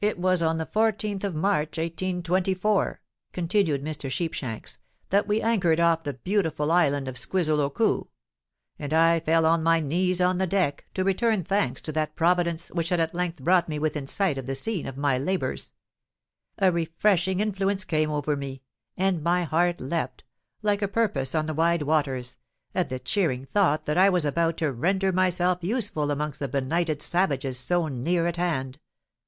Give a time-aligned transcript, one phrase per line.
[0.00, 3.00] "It was on the 14th of March, 1824,"
[3.32, 4.10] continued Mr.
[4.10, 4.78] Sheepshanks,
[5.10, 8.08] "that we anchored off the beautiful island of Squizzle o Koo;
[8.76, 12.72] and I fell on my knees on the deck, to return thanks to that Providence
[12.72, 15.72] which had at length brought me within sight of the scene of my labours.
[16.58, 18.62] A refreshing influence came over me;
[18.96, 20.24] and my heart leapt,
[20.62, 22.36] like a porpoise on the wide waters,
[22.74, 27.00] at the cheering thought that I was about to render myself useful amongst the benighted
[27.00, 28.80] savages so near at hand.